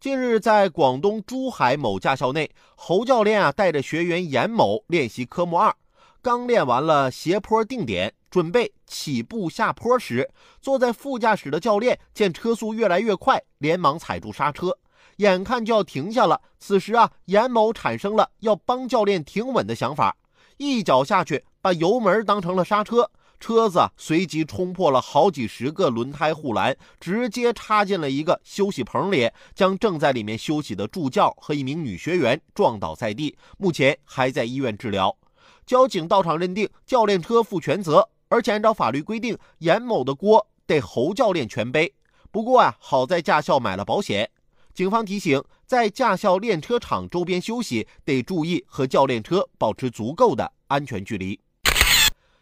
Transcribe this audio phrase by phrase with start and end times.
[0.00, 5.74] 近日，在广东珠海某驾校内，侯教练啊带着学员严某练习科目二，
[6.22, 10.30] 刚练完了斜坡定点，准备起步下坡时，
[10.62, 14.78] 坐在副驾驶的教练见车速越来越快，连忙踩住刹车，
[15.16, 16.40] 眼看就要停下了。
[16.60, 20.16] 此时啊，严某产生了要帮教练停稳的想法，
[20.58, 23.10] 一脚下去，把油门当成了刹车。
[23.40, 35.16] 车子随即冲破了好几十个轮胎护栏，直接插进了一个休息棚里，将正在里面休息的助教和一名女学员撞倒在地，目前还在医院治疗。
[35.64, 41.94] 交警到场认定教练车负全责，而且按照法律规定，严某的锅得侯教练全背。
[42.30, 44.30] 不过啊，好在驾校买了保险。
[44.74, 51.40] 警方提醒，在驾校练车场周边休息，得注意和教练车保持足够的安全距离。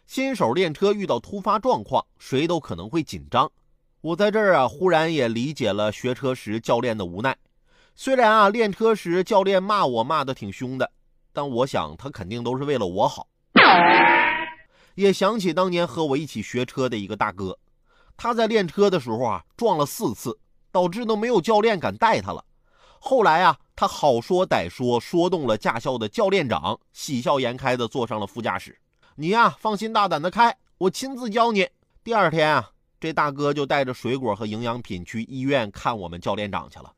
[0.07, 3.51] 新手练车遇到突发状况，谁都可能会紧张。
[3.99, 7.37] 我在这儿啊，忽然也理解了学车时教练的无奈。
[7.93, 10.89] 虽然啊，练车时教练骂我骂的挺凶的，
[11.33, 13.27] 但我想他肯定都是为了我好。
[14.95, 17.59] 也想起当年和我一起学车的一个大哥，
[18.15, 20.39] 他在练车的时候啊，撞了四次，
[20.71, 22.45] 导致都没有教练敢带他了。
[22.99, 28.79] 后来啊，他好说歹说，说动了驾校的教练长，喜笑颜开的坐上了副驾驶。
[29.19, 31.67] 你呀，放心大胆的开，我亲自教你。
[32.03, 36.93] 第二天啊，这大哥就带着水果和营养品去医院看我们教练长去了。